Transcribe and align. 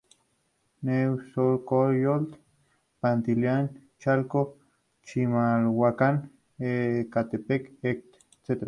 Nezahualcoyotl, 0.83 2.33
Pantitlán, 3.01 3.65
Chalco, 3.99 4.41
Chimalhuacán, 5.05 6.15
Ecatepec, 6.67 7.63
etc. 7.89 8.59